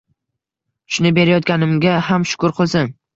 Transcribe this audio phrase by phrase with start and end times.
[0.95, 2.91] Shuni berayotganimga ham shukur qilsin